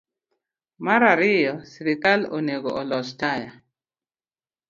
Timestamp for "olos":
2.81-3.09